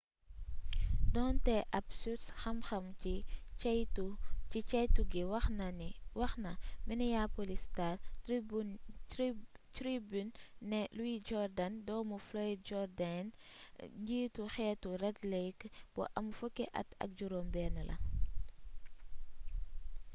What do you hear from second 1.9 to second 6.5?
surs xam xam ci ceytu gi wax